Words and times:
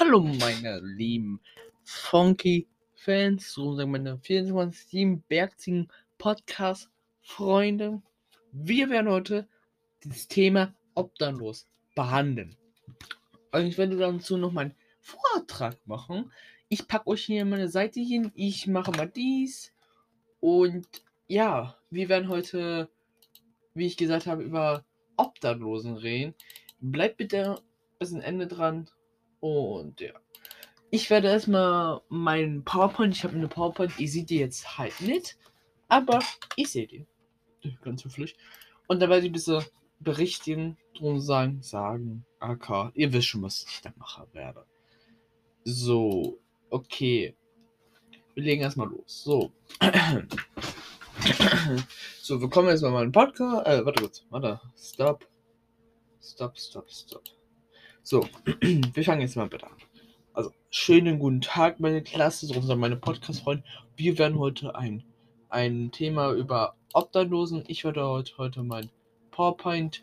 Hallo 0.00 0.22
meine 0.22 0.80
lieben 0.80 1.42
Funky 1.84 2.66
Fans, 2.94 3.52
so 3.52 3.74
sagen 3.74 3.90
meine 3.90 4.16
24 4.16 5.18
Bergziehen 5.28 5.92
Podcast 6.16 6.88
Freunde. 7.20 8.00
Wir 8.50 8.88
werden 8.88 9.10
heute 9.10 9.46
das 10.02 10.26
Thema 10.26 10.74
obdachlos 10.94 11.68
behandeln. 11.94 12.56
Und 13.52 13.66
ich 13.66 13.76
werde 13.76 13.98
dazu 13.98 14.38
noch 14.38 14.52
meinen 14.52 14.74
Vortrag 15.02 15.76
machen. 15.86 16.32
Ich 16.70 16.88
packe 16.88 17.08
euch 17.08 17.26
hier 17.26 17.44
meine 17.44 17.68
Seite 17.68 18.00
hin. 18.00 18.32
Ich 18.34 18.66
mache 18.66 18.92
mal 18.92 19.06
dies. 19.06 19.74
Und 20.40 20.86
ja, 21.26 21.76
wir 21.90 22.08
werden 22.08 22.30
heute, 22.30 22.88
wie 23.74 23.84
ich 23.84 23.98
gesagt 23.98 24.26
habe, 24.26 24.44
über 24.44 24.82
Obdachlosen 25.18 25.98
reden. 25.98 26.34
Bleibt 26.80 27.18
bitte 27.18 27.60
bis 27.98 28.08
zum 28.12 28.22
Ende 28.22 28.46
dran. 28.46 28.88
Und 29.40 30.00
ja. 30.00 30.12
Ich 30.90 31.08
werde 31.08 31.28
erstmal 31.28 32.00
meinen 32.08 32.64
PowerPoint, 32.64 33.14
ich 33.14 33.24
habe 33.24 33.36
eine 33.36 33.48
PowerPoint, 33.48 33.98
ihr 33.98 34.08
seht 34.08 34.30
die 34.30 34.38
jetzt 34.38 34.76
halt 34.76 35.00
nicht, 35.00 35.38
aber 35.88 36.18
ich 36.56 36.70
sehe 36.70 36.86
die. 36.86 37.06
Ganz 37.82 38.04
höflich. 38.04 38.36
Und 38.88 39.00
da 39.00 39.08
werde 39.08 39.24
ich 39.24 39.30
ein 39.30 39.34
bisschen 39.34 39.64
berichten 40.00 40.76
und 41.00 41.20
sagen, 41.20 41.62
sagen, 41.62 42.24
AK, 42.40 42.90
ihr 42.94 43.12
wisst 43.12 43.28
schon, 43.28 43.42
was 43.42 43.64
ich 43.68 43.80
da 43.82 43.92
machen 43.96 44.26
werde. 44.32 44.64
So, 45.64 46.40
okay. 46.70 47.36
Wir 48.34 48.42
legen 48.42 48.62
erstmal 48.62 48.88
los. 48.88 49.22
So. 49.22 49.52
so, 52.20 52.40
wir 52.40 52.48
kommen 52.48 52.68
erstmal 52.68 52.92
mal 52.92 53.04
in 53.04 53.08
den 53.08 53.12
Podcast. 53.12 53.66
Äh, 53.66 53.84
warte 53.84 54.02
kurz. 54.02 54.24
Warte. 54.30 54.60
Stop. 54.76 55.26
Stop, 56.20 56.58
stop, 56.58 56.90
stop. 56.90 57.39
So, 58.10 58.26
wir 58.60 59.04
fangen 59.04 59.20
jetzt 59.20 59.36
mal 59.36 59.46
bitte 59.46 59.68
an. 59.68 59.76
Also, 60.32 60.50
schönen 60.70 61.20
guten 61.20 61.42
Tag, 61.42 61.78
meine 61.78 62.02
Klasse, 62.02 62.46
so 62.46 62.74
meine 62.74 62.96
Podcast-Freunde. 62.96 63.62
Wir 63.94 64.18
werden 64.18 64.36
heute 64.36 64.74
ein, 64.74 65.04
ein 65.48 65.92
Thema 65.92 66.32
über 66.32 66.74
Obdachlosen. 66.92 67.62
Ich 67.68 67.84
werde 67.84 68.04
heute, 68.04 68.36
heute 68.36 68.64
mein 68.64 68.90
PowerPoint, 69.30 70.02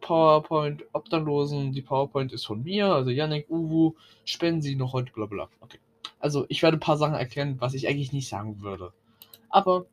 PowerPoint, 0.00 0.84
Obdachlosen. 0.92 1.72
Die 1.72 1.82
PowerPoint 1.82 2.32
ist 2.32 2.44
von 2.44 2.62
mir, 2.62 2.86
also 2.86 3.10
Yannick, 3.10 3.50
Uwu. 3.50 3.94
Spenden 4.24 4.62
Sie 4.62 4.76
noch 4.76 4.92
heute, 4.92 5.10
bla 5.10 5.26
bla. 5.26 5.48
Okay. 5.58 5.80
Also, 6.20 6.46
ich 6.48 6.62
werde 6.62 6.76
ein 6.76 6.80
paar 6.80 6.96
Sachen 6.96 7.16
erklären, 7.16 7.56
was 7.58 7.74
ich 7.74 7.88
eigentlich 7.88 8.12
nicht 8.12 8.28
sagen 8.28 8.62
würde. 8.62 8.92
Aber, 9.48 9.86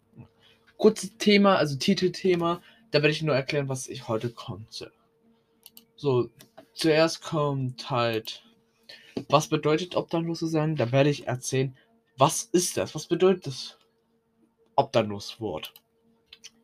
kurzes 0.77 1.17
Thema, 1.17 1.55
also 1.55 1.79
Titelthema. 1.79 2.61
Da 2.91 2.99
werde 2.99 3.09
ich 3.09 3.23
nur 3.23 3.33
erklären, 3.33 3.69
was 3.69 3.87
ich 3.87 4.07
heute 4.07 4.29
konnte. 4.29 4.91
So, 5.95 6.29
zuerst 6.79 7.21
kommt 7.21 7.89
halt, 7.89 8.43
was 9.27 9.49
bedeutet 9.49 9.95
obdachlos 9.95 10.39
zu 10.39 10.47
sein? 10.47 10.75
Da 10.75 10.91
werde 10.91 11.09
ich 11.09 11.27
erzählen, 11.27 11.77
was 12.17 12.43
ist 12.43 12.77
das? 12.77 12.95
Was 12.95 13.07
bedeutet 13.07 13.47
das 13.47 13.77
obdachlos 14.75 15.39
Wort? 15.41 15.73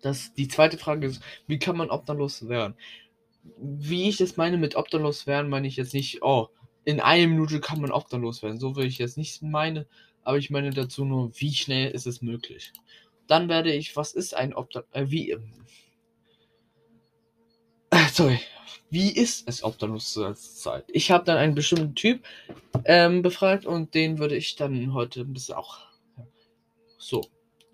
Das, 0.02 0.33
die 0.33 0.47
zweite 0.47 0.77
Frage 0.77 1.08
ist, 1.08 1.21
wie 1.47 1.59
kann 1.59 1.77
man 1.77 1.89
obdachlos 1.89 2.47
werden? 2.47 2.75
Wie 3.58 4.09
ich 4.09 4.17
das 4.17 4.38
meine 4.38 4.58
mit 4.58 4.75
obdachlos 4.75 5.27
werden, 5.27 5.49
meine 5.49 5.67
ich 5.67 5.75
jetzt 5.75 5.93
nicht, 5.93 6.21
oh, 6.23 6.47
in 6.86 6.99
einer 6.99 7.27
Minute 7.27 7.59
kann 7.59 7.81
man 7.81 7.91
obdachlos 7.91 8.41
werden. 8.41 8.59
So 8.59 8.75
würde 8.75 8.88
ich 8.88 8.99
jetzt 8.99 9.17
nicht 9.17 9.41
meine, 9.41 9.86
aber 10.23 10.38
ich 10.38 10.49
meine 10.49 10.69
dazu 10.69 11.03
nur, 11.03 11.31
wie 11.39 11.53
schnell 11.53 11.91
ist 11.91 12.08
es 12.08 12.21
möglich? 12.21 12.71
Dann 13.27 13.49
werde 13.49 13.73
ich, 13.73 13.95
was 13.95 14.13
ist 14.13 14.33
ein 14.33 14.53
Obdachlos, 14.53 14.93
äh, 14.93 15.09
wie, 15.09 15.31
äh, 15.31 15.39
sorry, 18.13 18.39
wie 18.90 19.12
ist 19.12 19.48
es 19.48 19.64
Obdachloszeit? 19.64 20.86
Ich 20.88 21.12
habe 21.12 21.26
dann 21.26 21.38
einen 21.38 21.56
bestimmten 21.56 21.95
Typ 21.95 22.23
ähm, 22.86 23.22
befragt 23.22 23.66
und 23.66 23.94
den 23.94 24.20
würde 24.20 24.36
ich 24.36 24.56
dann 24.56 24.94
heute 24.94 25.22
ein 25.22 25.34
bisschen 25.34 25.56
auch. 25.56 25.80
So. 26.98 27.22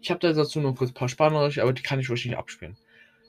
Ich 0.01 0.09
habe 0.09 0.19
da 0.19 0.33
dazu 0.33 0.59
noch 0.59 0.75
kurz 0.75 0.91
ein 0.91 0.95
paar 0.95 1.09
Spanisch, 1.09 1.59
aber 1.59 1.73
die 1.73 1.83
kann 1.83 1.99
ich 1.99 2.09
euch 2.09 2.25
nicht 2.25 2.37
abspielen. 2.37 2.75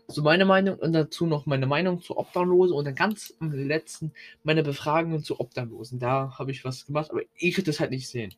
So 0.09 0.23
meine 0.23 0.45
Meinung 0.45 0.79
und 0.79 0.93
dazu 0.93 1.27
noch 1.27 1.47
meine 1.47 1.67
Meinung 1.67 2.03
zu 2.03 2.17
Obdachlosen 2.17 2.75
und 2.75 2.85
dann 2.87 2.95
ganz 2.95 3.35
am 3.41 3.53
letzten 3.53 4.13
meine 4.43 4.63
Befragungen 4.63 5.23
zu 5.23 5.39
Obdachlosen. 5.39 5.99
Da 5.99 6.39
habe 6.39 6.51
ich 6.51 6.65
was 6.65 6.87
gemacht, 6.87 7.11
aber 7.11 7.23
ihr 7.37 7.53
könnt 7.53 7.69
das 7.69 7.81
halt 7.81 7.91
nicht 7.91 8.09
sehen. 8.09 8.35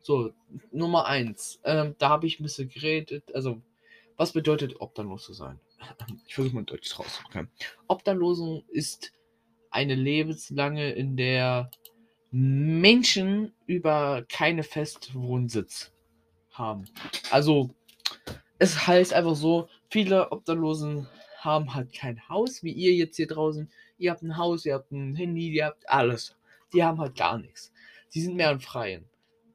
So, 0.00 0.32
Nummer 0.70 1.06
1. 1.06 1.60
Ähm, 1.64 1.94
da 1.98 2.10
habe 2.10 2.26
ich 2.26 2.38
ein 2.38 2.42
bisschen 2.42 2.68
geredet. 2.68 3.34
Also, 3.34 3.62
was 4.16 4.32
bedeutet 4.32 4.80
obdachlos 4.80 5.24
zu 5.24 5.32
sein? 5.32 5.58
Ich 6.26 6.34
versuche 6.34 6.54
mal 6.54 6.64
Deutsch 6.64 6.98
rauszukommen. 6.98 7.50
Obdachlosen 7.88 8.64
ist 8.68 9.12
eine 9.70 9.94
lebenslange, 9.94 10.92
in 10.92 11.16
der 11.16 11.70
Menschen 12.30 13.52
über 13.66 14.24
keine 14.28 14.62
Festwohnsitz 14.62 15.92
haben. 16.50 16.84
Also, 17.30 17.74
es 18.58 18.86
heißt 18.86 19.12
einfach 19.12 19.36
so, 19.36 19.68
viele 19.90 20.32
Obdachlosen 20.32 21.08
haben 21.38 21.74
halt 21.74 21.92
kein 21.92 22.28
Haus, 22.28 22.62
wie 22.62 22.72
ihr 22.72 22.92
jetzt 22.92 23.16
hier 23.16 23.26
draußen. 23.26 23.70
Ihr 23.98 24.10
habt 24.10 24.22
ein 24.22 24.36
Haus, 24.36 24.64
ihr 24.64 24.74
habt 24.74 24.90
ein 24.90 25.14
Handy, 25.14 25.50
ihr 25.50 25.66
habt 25.66 25.88
alles. 25.88 26.36
Die 26.72 26.82
haben 26.82 26.98
halt 26.98 27.16
gar 27.16 27.38
nichts. 27.38 27.72
Die 28.14 28.20
sind 28.20 28.36
mehr 28.36 28.50
im 28.50 28.60
Freien. 28.60 29.04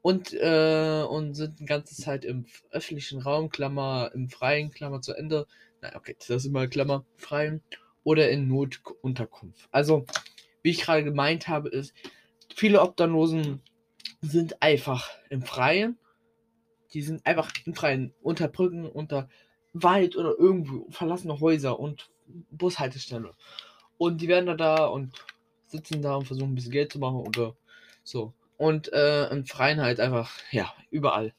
Und, 0.02 0.32
äh, 0.32 1.04
und 1.08 1.34
sind 1.34 1.60
die 1.60 1.66
ganze 1.66 1.94
Zeit 1.94 2.24
im 2.24 2.46
öffentlichen 2.70 3.20
Raum, 3.20 3.50
Klammer, 3.50 4.10
im 4.14 4.30
freien, 4.30 4.70
Klammer 4.70 5.02
zu 5.02 5.12
Ende, 5.12 5.46
Nein, 5.82 5.92
okay, 5.96 6.16
das 6.18 6.28
ist 6.28 6.44
immer 6.46 6.66
Klammer, 6.66 7.04
frei 7.16 7.60
oder 8.04 8.30
in 8.30 8.48
Notunterkunft. 8.48 9.68
Also, 9.70 10.04
wie 10.62 10.70
ich 10.70 10.82
gerade 10.82 11.04
gemeint 11.04 11.48
habe, 11.48 11.68
ist, 11.68 11.94
viele 12.54 12.82
Obdachlosen 12.82 13.62
sind 14.20 14.62
einfach 14.62 15.10
im 15.30 15.42
Freien. 15.42 15.98
Die 16.92 17.02
sind 17.02 17.24
einfach 17.24 17.50
im 17.64 17.74
Freien, 17.74 18.12
unter 18.22 18.48
Brücken, 18.48 18.86
unter 18.86 19.28
Wald 19.72 20.16
oder 20.16 20.34
irgendwo 20.38 20.90
verlassene 20.90 21.40
Häuser 21.40 21.78
und 21.78 22.10
Bushaltestelle. 22.50 23.34
Und 23.98 24.20
die 24.20 24.28
werden 24.28 24.46
da, 24.46 24.54
da 24.54 24.86
und 24.86 25.14
sitzen 25.66 26.02
da 26.02 26.16
und 26.16 26.26
versuchen 26.26 26.52
ein 26.52 26.54
bisschen 26.54 26.72
Geld 26.72 26.92
zu 26.92 26.98
machen 26.98 27.18
oder 27.18 27.54
so. 28.02 28.34
Und 28.56 28.92
äh, 28.92 29.28
im 29.28 29.46
Freien 29.46 29.80
halt 29.80 30.00
einfach, 30.00 30.30
ja, 30.50 30.72
überall. 30.90 31.32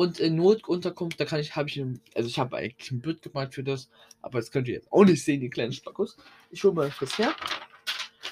Und 0.00 0.18
in 0.18 0.36
Notunterkunft, 0.36 1.20
da 1.20 1.26
kann 1.26 1.40
ich, 1.40 1.56
habe 1.56 1.68
ich, 1.68 1.78
also 2.14 2.26
ich 2.26 2.38
habe 2.38 2.56
eigentlich 2.56 2.90
ein 2.90 3.02
Bild 3.02 3.20
gemalt 3.20 3.54
für 3.54 3.62
das, 3.62 3.90
aber 4.22 4.38
das 4.38 4.50
könnt 4.50 4.66
ihr 4.66 4.72
jetzt 4.72 4.90
auch 4.90 5.04
nicht 5.04 5.22
sehen, 5.22 5.42
die 5.42 5.50
kleinen 5.50 5.74
Spackos. 5.74 6.16
Ich 6.50 6.64
hole 6.64 6.72
mal 6.72 6.90
das 6.98 7.18
her. 7.18 7.34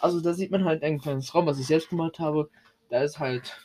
Also 0.01 0.23
da 0.23 0.33
sieht 0.33 0.51
man 0.51 0.65
halt 0.65 0.83
ein 0.83 0.99
kleines 0.99 1.35
Raum, 1.35 1.45
was 1.45 1.59
ich 1.59 1.67
selbst 1.67 1.91
gemalt 1.91 2.21
habe. 2.21 2.49
Da 2.89 3.03
ist 3.03 3.19
halt 3.19 3.61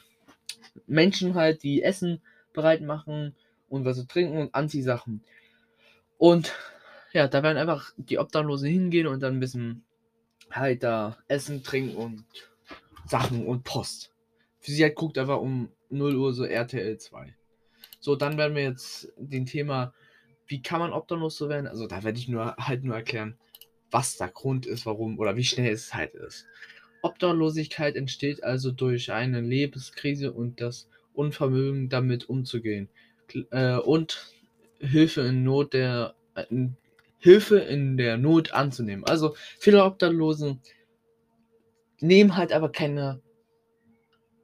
Menschen 0.86 1.36
halt, 1.36 1.64
die 1.64 1.82
Essen 1.82 2.22
bereit 2.52 2.82
machen 2.82 3.38
und 3.70 3.86
was 3.86 3.96
zu 3.96 4.06
trinken 4.06 4.38
und 4.38 4.54
Anziehsachen. 4.54 5.24
Und 6.18 6.52
ja, 7.14 7.30
da 7.30 7.42
werden 7.42 7.58
einfach 7.58 7.94
die 7.96 8.20
Obdachlosen 8.20 8.70
hingehen 8.70 9.08
und 9.08 9.24
dann 9.24 9.38
ein 9.38 9.40
bisschen 9.40 9.86
halt 10.52 10.84
da 10.84 11.16
Essen, 11.30 11.64
trinken 11.64 11.96
und 11.96 12.26
Sachen 13.08 13.48
und 13.48 13.64
Post. 13.64 14.12
Für 14.60 14.72
sie 14.72 14.84
halt 14.84 14.96
guckt 14.96 15.18
einfach 15.18 15.40
um 15.40 15.70
0 15.90 16.18
Uhr 16.18 16.34
so 16.34 16.44
RTL 16.44 16.98
2. 16.98 17.34
So, 18.04 18.18
dann 18.18 18.38
werden 18.38 18.54
wir 18.54 18.64
jetzt 18.64 19.14
den 19.16 19.46
Thema, 19.46 19.94
wie 20.46 20.62
kann 20.62 20.82
man 20.82 20.92
obdachlos 20.92 21.38
so 21.38 21.48
werden? 21.48 21.68
Also 21.68 21.88
da 21.88 22.04
werde 22.04 22.20
ich 22.20 22.28
nur 22.28 22.54
halt 22.58 22.84
nur 22.84 22.98
erklären, 22.98 23.38
was 23.92 24.18
der 24.18 24.28
Grund 24.28 24.66
ist, 24.66 24.86
warum 24.86 25.18
oder 25.20 25.38
wie 25.38 25.46
schnell 25.46 25.72
es 25.72 25.94
halt 25.94 26.14
ist. 26.14 26.46
Obdachlosigkeit 27.02 27.96
entsteht 27.96 28.44
also 28.44 28.72
durch 28.72 29.14
eine 29.14 29.40
Lebenskrise 29.40 30.34
und 30.34 30.60
das 30.60 30.90
Unvermögen 31.14 31.88
damit 31.88 32.28
umzugehen 32.28 32.90
äh, 33.52 33.78
und 33.78 34.34
Hilfe 34.80 35.22
in 35.22 35.46
Not 35.46 35.74
der 35.74 36.14
äh, 36.36 36.44
Hilfe 37.20 37.60
in 37.60 37.96
der 37.96 38.18
Not 38.18 38.52
anzunehmen. 38.52 39.06
Also 39.06 39.34
viele 39.60 39.82
Obdachlosen 39.86 40.60
nehmen 42.02 42.36
halt 42.36 42.52
aber 42.52 42.70
keine 42.70 43.22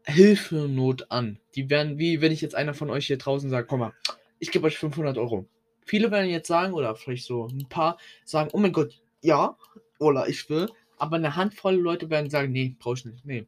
Hilfenot 0.09 1.11
an. 1.11 1.39
Die 1.55 1.69
werden, 1.69 1.97
wie 1.97 2.21
wenn 2.21 2.31
ich 2.31 2.41
jetzt 2.41 2.55
einer 2.55 2.73
von 2.73 2.89
euch 2.89 3.07
hier 3.07 3.17
draußen 3.17 3.49
sagt, 3.49 3.69
komm 3.69 3.79
mal, 3.79 3.93
ich 4.39 4.51
gebe 4.51 4.65
euch 4.67 4.77
500 4.77 5.17
Euro. 5.17 5.45
Viele 5.85 6.11
werden 6.11 6.29
jetzt 6.29 6.47
sagen, 6.47 6.73
oder 6.73 6.95
vielleicht 6.95 7.25
so 7.25 7.47
ein 7.47 7.67
paar 7.69 7.97
sagen, 8.25 8.49
oh 8.53 8.59
mein 8.59 8.73
Gott, 8.73 9.01
ja, 9.21 9.57
oder 9.99 10.27
ich 10.27 10.49
will. 10.49 10.69
Aber 10.97 11.15
eine 11.15 11.35
Handvoll 11.35 11.75
Leute 11.75 12.09
werden 12.09 12.29
sagen, 12.29 12.51
nee, 12.51 12.75
brauche 12.77 12.95
ich 12.95 13.05
nicht, 13.05 13.25
nee. 13.25 13.47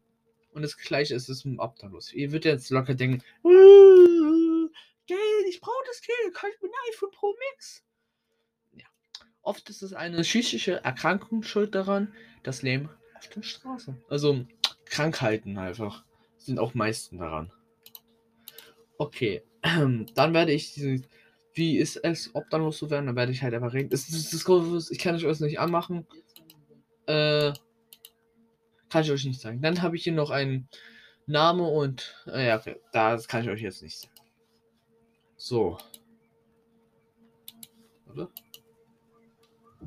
Und 0.53 0.63
das 0.63 0.77
gleiche 0.77 1.15
ist 1.15 1.29
es 1.29 1.45
mit 1.45 1.55
dem 1.55 1.59
Obdachlos. 1.59 2.11
Ihr 2.13 2.31
würdet 2.31 2.45
jetzt 2.45 2.69
locker 2.69 2.93
denken, 2.95 3.23
äh, 3.45 4.67
Geld, 5.07 5.47
ich 5.49 5.59
brauche 5.61 5.83
das 5.87 6.01
Geld, 6.01 6.33
kann 6.33 6.49
ich 6.53 6.61
mir 6.61 6.69
ein 6.69 6.93
iPhone 6.93 7.11
Pro 7.11 7.35
Max? 7.51 7.83
Ja. 8.73 8.85
Oft 9.41 9.69
ist 9.69 9.81
es 9.81 9.93
eine 9.93 10.21
psychische 10.21 10.83
Erkrankung 10.83 11.43
schuld 11.43 11.75
daran, 11.75 12.13
das 12.43 12.61
Leben 12.61 12.89
auf 13.17 13.27
der 13.29 13.43
Straße. 13.43 13.97
Also 14.09 14.45
Krankheiten 14.85 15.57
einfach 15.57 16.03
sind 16.45 16.59
auch 16.59 16.73
meisten 16.73 17.17
daran. 17.17 17.51
Okay, 18.97 19.43
dann 19.61 20.33
werde 20.33 20.51
ich 20.51 20.73
diese, 20.73 21.01
wie 21.53 21.77
ist 21.77 21.97
es, 21.97 22.33
ob 22.33 22.49
dann 22.49 22.61
los 22.61 22.77
zu 22.77 22.89
werden, 22.89 23.07
dann 23.07 23.15
werde 23.15 23.31
ich 23.31 23.41
halt 23.41 23.53
einfach 23.53 23.73
reden. 23.73 23.89
Das, 23.89 24.07
das, 24.07 24.29
das, 24.29 24.91
ich 24.91 24.99
kann 24.99 25.15
euch 25.15 25.39
nicht 25.39 25.59
anmachen. 25.59 26.05
Äh, 27.07 27.53
kann 28.89 29.03
ich 29.03 29.11
euch 29.11 29.25
nicht 29.25 29.41
sagen. 29.41 29.61
Dann 29.61 29.81
habe 29.81 29.95
ich 29.95 30.03
hier 30.03 30.13
noch 30.13 30.29
ein, 30.29 30.67
Name 31.31 31.63
und. 31.63 32.15
Äh, 32.27 32.47
ja, 32.47 32.59
okay. 32.59 32.79
Das 32.91 33.27
kann 33.27 33.43
ich 33.43 33.49
euch 33.49 33.61
jetzt 33.61 33.81
nicht 33.81 33.99
sagen. 33.99 34.13
So. 35.37 35.77
Oder? 38.07 38.29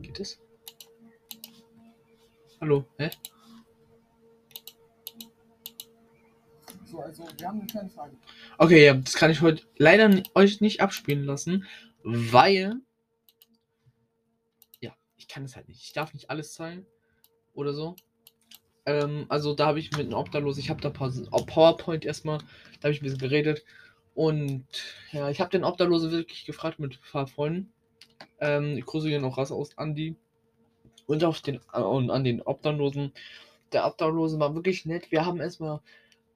Geht 0.01 0.21
es? 0.21 0.41
Hallo? 2.61 2.85
Hä? 2.99 3.11
So, 6.95 7.01
also 7.01 7.25
wir 7.39 7.49
haben 7.49 7.59
eine 7.59 7.67
kleine 7.67 7.91
Frage. 7.91 8.17
Okay, 8.57 8.87
ja, 8.87 8.95
das 8.95 9.15
kann 9.15 9.31
ich 9.33 9.41
heute 9.41 9.65
leider 9.77 10.23
euch 10.35 10.61
nicht 10.61 10.81
abspielen 10.81 11.25
lassen, 11.25 11.67
weil. 12.05 12.77
Ja, 14.81 14.95
ich 15.17 15.27
kann 15.27 15.45
es 15.45 15.57
halt 15.57 15.67
nicht. 15.67 15.83
Ich 15.83 15.93
darf 15.93 16.15
nicht 16.15 16.31
alles 16.31 16.53
zeigen 16.53 16.87
oder 17.53 17.73
so. 17.73 17.97
Ähm, 18.87 19.27
also 19.29 19.55
da 19.55 19.67
habe 19.67 19.81
ich 19.81 19.91
mit 19.91 20.07
einem 20.07 20.15
Obdachlos, 20.15 20.57
ich 20.57 20.71
habe 20.71 20.81
da 20.81 20.91
paar, 20.91 21.13
auf 21.33 21.47
PowerPoint 21.47 22.05
erstmal, 22.05 22.39
da 22.39 22.85
habe 22.85 22.93
ich 22.93 23.01
ein 23.01 23.05
bisschen 23.05 23.19
geredet. 23.19 23.65
Und 24.15 24.67
ja, 25.11 25.31
ich 25.31 25.41
habe 25.41 25.51
den 25.51 25.65
Obdachlose 25.65 26.13
wirklich 26.13 26.45
gefragt 26.45 26.79
mit 26.79 26.93
ein 26.95 27.11
paar 27.11 27.27
Freunden. 27.27 27.73
Ähm, 28.39 28.79
ich 28.79 28.87
grüße 28.87 29.09
hier 29.09 29.21
noch 29.21 29.37
raus 29.37 29.51
aus 29.51 29.77
Andi. 29.79 30.15
Und 31.07 31.25
auf 31.25 31.41
den 31.41 31.61
äh, 31.73 31.81
und 31.81 32.11
an 32.11 32.23
den 32.23 32.41
Obdachlosen. 32.41 33.13
Der 33.73 33.85
Obdachlose 33.85 34.39
war 34.39 34.55
wirklich 34.55 34.87
nett. 34.87 35.11
Wir 35.11 35.27
haben 35.27 35.41
erstmal, 35.41 35.81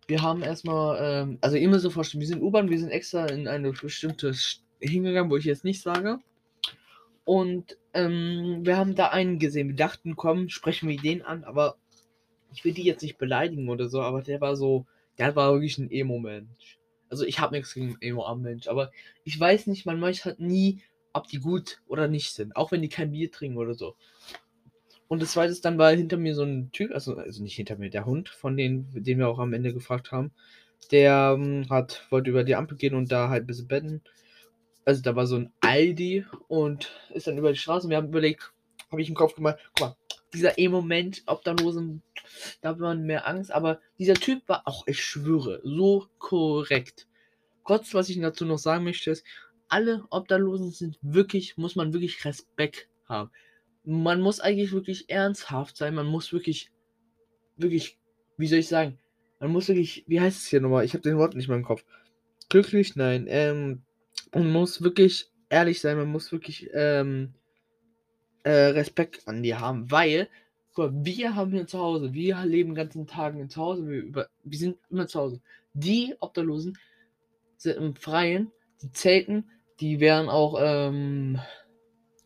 wir 0.09 0.23
haben 0.23 0.43
erstmal, 0.43 0.99
ähm, 1.01 1.39
also 1.43 1.57
müsst 1.69 1.83
so 1.83 1.91
vorstellen, 1.91 2.21
wir 2.23 2.29
sind 2.29 2.43
U-Bahn, 2.43 2.71
wir 2.71 2.79
sind 2.79 2.91
extra 2.91 3.27
in 3.27 3.47
eine 3.47 3.73
bestimmte 3.73 4.31
St- 4.31 4.61
hingegangen, 4.81 5.31
wo 5.31 5.37
ich 5.37 5.45
jetzt 5.45 5.65
nicht 5.65 5.83
sage. 5.83 6.19
Und 7.25 7.77
ähm, 7.93 8.61
wir 8.63 8.79
haben 8.79 8.95
da 8.95 9.09
einen 9.09 9.39
gesehen. 9.39 9.69
Wir 9.69 9.77
dachten, 9.77 10.17
komm, 10.17 10.49
sprechen 10.49 10.89
wir 10.89 10.97
den 10.97 11.21
an, 11.23 11.45
aber 11.45 11.77
ich 12.55 12.65
will 12.65 12.73
die 12.73 12.85
jetzt 12.85 13.03
nicht 13.03 13.19
beleidigen 13.19 13.69
oder 13.69 13.89
so, 13.89 14.01
aber 14.01 14.23
der 14.23 14.41
war 14.41 14.57
so, 14.57 14.87
der 15.19 15.37
war 15.37 15.53
wirklich 15.53 15.77
ein 15.77 15.91
Emo-Mensch. 15.91 16.79
Also 17.11 17.27
ich 17.27 17.39
habe 17.39 17.55
nichts 17.55 17.75
gegen 17.75 17.99
Emo-Mensch, 18.01 18.67
aber 18.69 18.91
ich 19.25 19.39
weiß 19.39 19.67
nicht, 19.67 19.85
man 19.85 20.01
weiß 20.01 20.25
halt 20.25 20.41
nie, 20.41 20.81
ob 21.13 21.29
die 21.29 21.39
gut 21.39 21.83
oder 21.87 22.09
nicht 22.09 22.33
sind, 22.33 22.57
auch 22.57 22.71
wenn 22.73 22.81
die 22.81 22.89
kein 22.89 23.13
Bier 23.13 23.31
trinken 23.31 23.59
oder 23.59 23.75
so. 23.75 23.95
Und 25.09 25.23
das 25.23 25.33
zweite 25.33 25.53
ist, 25.53 25.65
dann 25.65 25.79
war 25.79 25.91
hinter 25.91 26.19
mir 26.19 26.35
so 26.35 26.43
ein 26.43 26.71
Typ, 26.71 26.93
also, 26.93 27.17
also 27.17 27.43
nicht 27.43 27.57
hinter 27.57 27.77
mir, 27.77 27.91
der 27.91 28.05
Hund, 28.05 28.29
von 28.29 28.57
denen, 28.57 28.91
den 28.93 29.19
wir 29.19 29.29
auch 29.29 29.39
am 29.39 29.55
Ende 29.55 29.73
gefragt 29.73 30.13
haben, 30.13 30.33
der 30.91 31.35
ähm, 31.37 31.67
hat, 31.71 32.07
wollte 32.11 32.31
über 32.31 32.45
die 32.45 32.55
Ampel 32.55 32.77
gehen 32.77 32.95
und 32.95 33.11
da 33.11 33.31
halt 33.31 33.45
ein 33.45 33.47
bisschen 33.47 33.69
betten. 33.69 34.03
Also 34.85 35.03
da 35.03 35.17
war 35.17 35.27
so 35.27 35.37
ein 35.37 35.53
Aldi 35.61 36.25
und 36.47 36.93
ist 37.13 37.27
dann 37.27 37.39
über 37.39 37.53
die 37.53 37.59
Straße 37.59 37.89
wir 37.89 37.97
haben 37.97 38.09
überlegt, 38.09 38.53
habe 38.91 39.03
ich 39.03 39.09
im 39.09 39.15
Kopf 39.15 39.35
gemacht, 39.35 39.59
guck 39.75 39.89
mal, 39.89 39.97
dieser 40.33 40.59
E-Moment, 40.59 41.23
Obdachlosen, 41.27 42.03
da 42.61 42.71
hat 42.71 42.79
man 42.79 43.05
mehr 43.05 43.27
Angst, 43.27 43.51
aber 43.51 43.81
dieser 43.99 44.15
Typ 44.15 44.47
war 44.47 44.67
auch, 44.67 44.87
ich 44.87 45.03
schwöre, 45.03 45.61
so 45.65 46.07
korrekt. 46.19 47.07
Kurz, 47.63 47.95
was 47.95 48.09
ich 48.09 48.21
dazu 48.21 48.45
noch 48.45 48.59
sagen 48.59 48.85
möchte, 48.85 49.11
ist, 49.11 49.25
alle 49.69 50.05
Obdachlosen 50.11 50.71
sind 50.71 50.99
wirklich, 51.03 51.57
muss 51.57 51.77
man 51.77 51.93
wirklich 51.93 52.25
Respekt 52.25 52.89
haben. 53.07 53.31
Man 53.85 54.21
muss 54.21 54.41
eigentlich 54.41 54.73
wirklich 54.73 55.09
ernsthaft 55.09 55.77
sein, 55.77 55.95
man 55.95 56.07
muss 56.07 56.33
wirklich, 56.33 56.71
wirklich, 57.57 57.99
wie 58.37 58.47
soll 58.47 58.59
ich 58.59 58.69
sagen, 58.69 58.99
man 59.41 59.51
muss 59.51 59.69
wirklich, 59.69 60.05
wie 60.07 60.21
heißt 60.21 60.39
es 60.39 60.47
hier 60.49 60.61
nochmal? 60.61 60.85
Ich 60.85 60.95
habe 60.95 61.03
den 61.03 61.19
Wort 61.19 61.35
nicht 61.35 61.49
mehr 61.49 61.57
im 61.57 61.65
Kopf. 61.65 61.85
Glücklich, 62.49 62.97
nein, 62.97 63.27
ähm, 63.29 63.83
man 64.33 64.51
muss 64.51 64.83
wirklich 64.83 65.31
ehrlich 65.49 65.81
sein, 65.81 65.97
man 65.97 66.09
muss 66.09 66.33
wirklich, 66.33 66.69
ähm, 66.75 67.35
äh, 68.49 68.71
Respekt 68.71 69.27
an 69.27 69.43
dir 69.43 69.61
haben, 69.61 69.91
weil, 69.91 70.29
guck 70.73 70.93
mal, 70.93 71.05
wir 71.05 71.35
haben 71.35 71.53
hier 71.53 71.67
zu 71.67 71.79
Hause, 71.79 72.15
wir 72.15 72.45
leben 72.45 72.75
ganzen 72.75 73.07
Tagen 73.07 73.49
zu 73.49 73.61
Hause, 73.61 73.89
wir, 73.89 74.03
über, 74.03 74.29
wir 74.43 74.59
sind 74.59 74.79
immer 74.91 75.07
zu 75.07 75.21
Hause. 75.21 75.41
Die 75.75 76.15
Obdachlosen 76.21 76.79
sind 77.57 77.77
im 77.77 77.95
Freien, 77.95 78.51
die 78.83 78.91
zelten, 78.93 79.51
die 79.81 80.01
wären 80.01 80.29
auch, 80.29 80.59
ähm, 80.61 81.39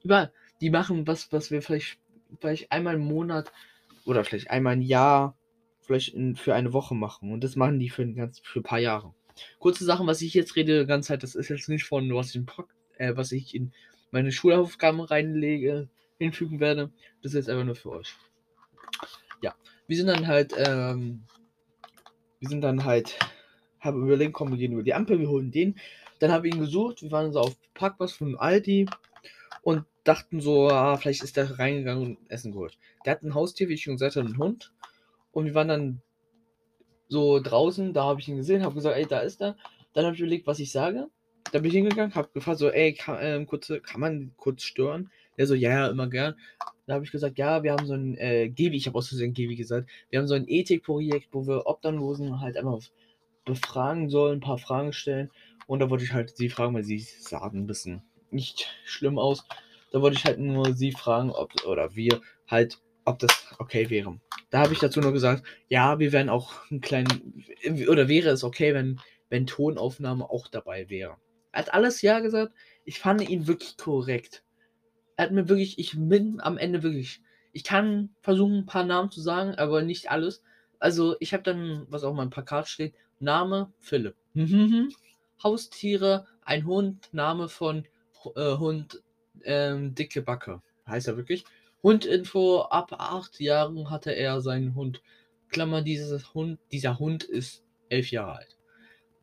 überall. 0.02 0.32
Die 0.62 0.70
machen 0.70 1.06
was, 1.06 1.32
was 1.32 1.50
wir 1.50 1.60
vielleicht, 1.60 1.98
vielleicht 2.40 2.72
einmal 2.72 2.94
im 2.94 3.04
Monat 3.04 3.52
oder 4.06 4.24
vielleicht 4.24 4.50
einmal 4.50 4.74
im 4.74 4.80
Jahr, 4.80 5.36
vielleicht 5.80 6.14
in, 6.14 6.36
für 6.36 6.54
eine 6.54 6.72
Woche 6.72 6.94
machen. 6.94 7.32
Und 7.32 7.44
das 7.44 7.56
machen 7.56 7.78
die 7.78 7.90
für 7.90 8.02
ein, 8.02 8.14
ganz, 8.14 8.40
für 8.44 8.60
ein 8.60 8.64
paar 8.64 8.78
Jahre. 8.78 9.12
Kurze 9.58 9.84
Sachen, 9.84 10.06
was 10.06 10.22
ich 10.22 10.34
jetzt 10.34 10.56
rede, 10.56 10.80
die 10.80 10.86
ganze 10.86 11.08
Zeit, 11.08 11.22
das 11.22 11.34
ist 11.34 11.48
jetzt 11.48 11.68
nicht 11.68 11.84
von, 11.84 12.14
was 12.14 12.34
ich 12.34 12.42
äh, 12.98 13.16
was 13.16 13.32
ich 13.32 13.54
in 13.54 13.72
meine 14.12 14.30
Schulaufgaben 14.30 15.00
reinlege, 15.00 15.88
hinfügen 16.18 16.60
werde. 16.60 16.92
Das 17.22 17.32
ist 17.32 17.38
jetzt 17.38 17.50
einfach 17.50 17.64
nur 17.64 17.74
für 17.74 17.90
euch. 17.90 18.14
Ja, 19.42 19.54
wir 19.88 19.96
sind 19.96 20.06
dann 20.06 20.26
halt, 20.28 20.54
ähm, 20.56 21.24
wir 22.38 22.48
sind 22.48 22.60
dann 22.60 22.84
halt, 22.84 23.18
haben 23.80 24.04
überlegt, 24.04 24.34
komm, 24.34 24.50
wir 24.50 24.58
gehen 24.58 24.72
über 24.72 24.82
die 24.82 24.94
Ampel, 24.94 25.18
wir 25.18 25.28
holen 25.28 25.50
den. 25.50 25.76
Dann 26.20 26.30
habe 26.30 26.46
ich 26.46 26.54
ihn 26.54 26.60
gesucht, 26.60 27.02
wir 27.02 27.10
waren 27.10 27.32
so 27.32 27.40
auf 27.40 27.56
Parkplatz 27.74 28.12
von 28.12 28.36
Aldi 28.36 28.86
und 29.62 29.84
dachten 30.04 30.40
so, 30.40 30.68
ah, 30.68 30.96
vielleicht 30.96 31.22
ist 31.22 31.36
der 31.36 31.58
reingegangen 31.58 32.02
und 32.02 32.30
Essen 32.30 32.52
geholt. 32.52 32.78
Der 33.04 33.12
hat 33.12 33.22
ein 33.22 33.34
Haustier, 33.34 33.68
wie 33.68 33.74
ich 33.74 33.82
schon 33.82 33.94
gesagt 33.94 34.16
habe, 34.16 34.26
einen 34.26 34.38
Hund. 34.38 34.72
Und 35.32 35.46
wir 35.46 35.54
waren 35.54 35.68
dann 35.68 36.02
so 37.08 37.40
draußen, 37.40 37.92
da 37.92 38.04
habe 38.04 38.20
ich 38.20 38.28
ihn 38.28 38.36
gesehen, 38.36 38.62
habe 38.62 38.74
gesagt, 38.74 38.96
ey, 38.96 39.06
da 39.06 39.20
ist 39.20 39.40
er. 39.40 39.56
Dann 39.92 40.04
habe 40.04 40.14
ich 40.14 40.20
überlegt, 40.20 40.46
was 40.46 40.58
ich 40.58 40.72
sage. 40.72 41.08
Da 41.52 41.58
bin 41.58 41.70
ich 41.70 41.76
hingegangen, 41.76 42.14
habe 42.14 42.30
gefragt, 42.32 42.58
so, 42.58 42.70
ey, 42.70 42.94
kann, 42.94 43.18
ähm, 43.20 43.46
kurze, 43.46 43.80
kann 43.80 44.00
man 44.00 44.32
kurz 44.36 44.62
stören? 44.62 45.10
Der 45.36 45.46
so, 45.46 45.54
ja, 45.54 45.70
ja, 45.70 45.88
immer 45.88 46.08
gern. 46.08 46.34
Da 46.86 46.94
habe 46.94 47.04
ich 47.04 47.12
gesagt, 47.12 47.38
ja, 47.38 47.62
wir 47.62 47.72
haben 47.72 47.86
so 47.86 47.94
ein 47.94 48.16
äh, 48.16 48.48
Gewi, 48.48 48.76
ich 48.76 48.86
habe 48.86 48.98
aus 48.98 49.08
Versehen 49.08 49.34
Gewi 49.34 49.56
gesagt, 49.56 49.88
wir 50.10 50.18
haben 50.18 50.26
so 50.26 50.34
ein 50.34 50.48
Ethikprojekt, 50.48 51.28
wo 51.32 51.46
wir 51.46 51.66
Obdachlosen 51.66 52.40
halt 52.40 52.56
einfach 52.56 52.80
befragen 53.44 54.08
sollen, 54.10 54.38
ein 54.38 54.40
paar 54.40 54.58
Fragen 54.58 54.92
stellen. 54.92 55.30
Und 55.66 55.80
da 55.80 55.90
wollte 55.90 56.04
ich 56.04 56.12
halt 56.12 56.36
sie 56.36 56.48
fragen, 56.48 56.74
weil 56.74 56.84
sie 56.84 56.98
sahen 56.98 57.60
ein 57.60 57.66
bisschen 57.66 58.02
nicht 58.30 58.66
schlimm 58.84 59.18
aus. 59.18 59.44
Da 59.92 60.00
wollte 60.00 60.16
ich 60.16 60.24
halt 60.24 60.38
nur 60.38 60.74
sie 60.74 60.92
fragen, 60.92 61.30
ob, 61.30 61.52
oder 61.66 61.94
wir 61.94 62.20
halt, 62.48 62.78
ob 63.04 63.18
das 63.18 63.54
okay 63.58 63.90
wäre. 63.90 64.18
Da 64.50 64.60
habe 64.60 64.72
ich 64.72 64.78
dazu 64.78 65.00
nur 65.00 65.12
gesagt, 65.12 65.44
ja, 65.68 65.98
wir 65.98 66.12
werden 66.12 66.28
auch 66.28 66.52
einen 66.70 66.80
kleinen, 66.80 67.44
oder 67.88 68.08
wäre 68.08 68.30
es 68.30 68.44
okay, 68.44 68.74
wenn, 68.74 69.00
wenn 69.28 69.46
Tonaufnahme 69.46 70.28
auch 70.28 70.48
dabei 70.48 70.88
wäre. 70.88 71.16
Er 71.52 71.60
hat 71.60 71.74
alles 71.74 72.02
ja 72.02 72.20
gesagt. 72.20 72.52
Ich 72.84 72.98
fand 72.98 73.28
ihn 73.28 73.46
wirklich 73.46 73.76
korrekt. 73.76 74.42
Er 75.16 75.26
hat 75.26 75.32
mir 75.32 75.48
wirklich, 75.48 75.78
ich 75.78 75.94
bin 75.96 76.40
am 76.40 76.58
Ende 76.58 76.82
wirklich, 76.82 77.20
ich 77.52 77.64
kann 77.64 78.10
versuchen, 78.22 78.60
ein 78.60 78.66
paar 78.66 78.84
Namen 78.84 79.10
zu 79.10 79.20
sagen, 79.20 79.54
aber 79.56 79.82
nicht 79.82 80.10
alles. 80.10 80.42
Also, 80.78 81.16
ich 81.20 81.32
habe 81.32 81.42
dann, 81.42 81.86
was 81.88 82.02
auf 82.02 82.14
meinem 82.14 82.30
Plakat 82.30 82.68
steht, 82.68 82.94
Name 83.20 83.72
Philipp. 83.78 84.16
Haustiere, 85.42 86.26
ein 86.44 86.66
Hund, 86.66 87.08
Name 87.12 87.48
von 87.48 87.86
äh, 88.34 88.56
Hund, 88.56 89.02
ähm, 89.44 89.94
dicke 89.94 90.22
Backe. 90.22 90.62
Heißt 90.86 91.08
er 91.08 91.16
wirklich? 91.16 91.44
Hundinfo, 91.82 92.62
ab 92.62 92.92
acht 92.98 93.40
Jahren 93.40 93.90
hatte 93.90 94.12
er 94.12 94.40
seinen 94.40 94.74
Hund. 94.74 95.02
Klammer, 95.48 95.82
dieses 95.82 96.34
Hund, 96.34 96.58
dieser 96.70 96.98
Hund 96.98 97.24
ist 97.24 97.64
elf 97.88 98.10
Jahre 98.10 98.36
alt. 98.38 98.58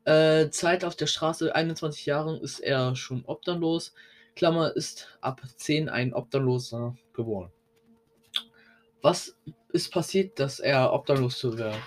Äh, 0.05 0.49
Zeit 0.51 0.83
auf 0.83 0.95
der 0.95 1.07
Straße, 1.07 1.55
21 1.55 2.05
Jahren 2.05 2.39
ist 2.41 2.59
er 2.59 2.95
schon 2.95 3.23
obdachlos. 3.25 3.93
Klammer 4.35 4.75
ist 4.75 5.17
ab 5.21 5.41
10 5.57 5.89
ein 5.89 6.13
Obdachloser 6.13 6.95
geboren. 7.13 7.51
Was 9.01 9.37
ist 9.71 9.91
passiert, 9.91 10.39
dass 10.39 10.59
er 10.59 10.93
obdachlos 10.93 11.37
zu 11.37 11.57
werden? 11.57 11.81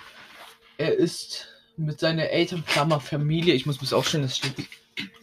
Er 0.77 0.93
ist 0.95 1.47
mit 1.77 1.99
seiner 1.99 2.29
Eltern, 2.29 2.65
Klammer 2.65 2.99
Familie, 2.99 3.53
ich 3.53 3.65
muss 3.65 3.77
bis 3.77 3.93
aufstellen, 3.93 4.23
das 4.23 4.37
steht. 4.37 4.67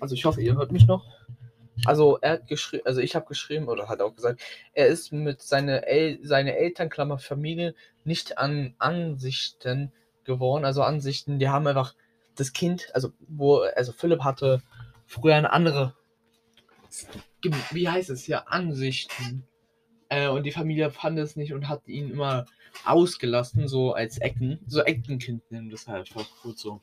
Also 0.00 0.14
ich 0.14 0.24
hoffe, 0.24 0.40
ihr 0.40 0.56
hört 0.56 0.72
mich 0.72 0.86
noch. 0.86 1.04
Also 1.84 2.18
er 2.20 2.32
hat 2.32 2.46
geschrieben, 2.48 2.86
also 2.86 3.00
ich 3.00 3.14
habe 3.14 3.26
geschrieben 3.26 3.68
oder 3.68 3.88
hat 3.88 4.00
auch 4.00 4.14
gesagt, 4.14 4.40
er 4.74 4.86
ist 4.86 5.12
mit 5.12 5.42
seiner 5.42 5.86
El 5.86 6.18
seine 6.22 6.56
Eltern, 6.56 6.90
Klammer 6.90 7.18
Familie, 7.18 7.74
nicht 8.04 8.38
an 8.38 8.74
Ansichten 8.78 9.92
geworden. 10.24 10.64
Also 10.64 10.82
Ansichten, 10.82 11.38
die 11.38 11.48
haben 11.48 11.66
einfach 11.66 11.94
das 12.36 12.52
Kind, 12.52 12.88
also 12.94 13.12
wo, 13.28 13.58
also 13.58 13.92
Philipp 13.92 14.22
hatte 14.22 14.62
früher 15.06 15.34
eine 15.34 15.52
andere, 15.52 15.94
wie 17.70 17.88
heißt 17.88 18.10
es 18.10 18.24
hier, 18.24 18.50
Ansichten. 18.50 19.46
Äh, 20.08 20.28
und 20.28 20.44
die 20.44 20.52
Familie 20.52 20.90
fand 20.90 21.18
es 21.18 21.36
nicht 21.36 21.52
und 21.52 21.68
hat 21.68 21.86
ihn 21.86 22.10
immer 22.10 22.46
ausgelassen, 22.84 23.68
so 23.68 23.92
als 23.92 24.18
Ecken. 24.18 24.60
So 24.66 24.82
Eckenkind 24.82 25.50
nennen 25.50 25.70
das 25.70 25.86
halt 25.86 26.12
gut 26.42 26.58
so. 26.58 26.80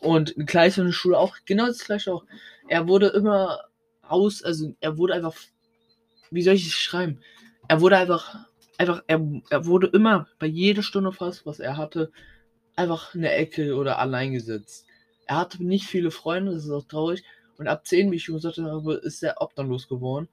Und 0.00 0.34
gleich 0.46 0.76
in 0.78 0.86
der 0.86 0.92
Schule 0.92 1.18
auch, 1.18 1.36
genau 1.46 1.66
das 1.66 1.84
gleiche 1.84 2.12
auch. 2.12 2.24
Er 2.68 2.88
wurde 2.88 3.08
immer 3.08 3.60
aus, 4.08 4.42
also 4.42 4.74
er 4.80 4.98
wurde 4.98 5.14
einfach, 5.14 5.34
wie 6.30 6.42
soll 6.42 6.54
ich 6.54 6.66
es 6.66 6.72
schreiben? 6.72 7.20
Er 7.68 7.80
wurde 7.80 7.96
einfach, 7.96 8.46
einfach, 8.78 9.02
er, 9.06 9.20
er 9.50 9.66
wurde 9.66 9.86
immer 9.88 10.28
bei 10.38 10.46
jeder 10.46 10.82
Stunde 10.82 11.12
fast, 11.12 11.46
was 11.46 11.60
er 11.60 11.76
hatte, 11.76 12.10
einfach 12.76 13.14
in 13.14 13.22
der 13.22 13.38
Ecke 13.38 13.76
oder 13.76 13.98
allein 13.98 14.32
gesetzt. 14.32 14.86
Er 15.26 15.36
hatte 15.36 15.64
nicht 15.64 15.86
viele 15.86 16.10
Freunde, 16.10 16.52
das 16.52 16.64
ist 16.64 16.70
auch 16.70 16.86
traurig. 16.86 17.22
Und 17.56 17.68
ab 17.68 17.86
10, 17.86 18.10
wie 18.10 18.16
ich 18.16 18.24
schon 18.24 18.36
gesagt 18.36 18.58
habe, 18.58 18.94
ist 18.94 19.22
er 19.22 19.40
obdachlos 19.40 19.88
geworden. 19.88 20.28